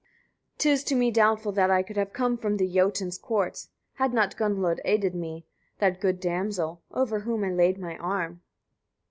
109. 0.55 0.55
'Tis 0.57 0.83
to 0.83 0.95
me 0.95 1.11
doubtful 1.11 1.51
that 1.51 1.69
I 1.69 1.83
could 1.83 1.95
have 1.95 2.11
come 2.11 2.35
from 2.35 2.57
the 2.57 2.67
Jotun's 2.67 3.19
courts, 3.19 3.69
had 3.97 4.15
not 4.15 4.35
Gunnlod 4.35 4.79
aided 4.83 5.13
me, 5.13 5.45
that 5.77 6.01
good 6.01 6.19
damsel, 6.19 6.81
over 6.89 7.19
whom 7.19 7.43
I 7.43 7.51
laid 7.51 7.77
my 7.77 7.97
arm. 7.99 8.41